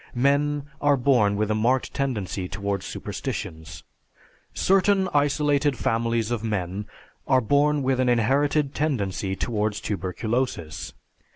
[0.15, 3.83] Men are born with a marked tendency towards superstitions.
[4.51, 6.87] Certain isolated families of men
[7.27, 10.93] are born with an inherited tendency towards tuberculosis.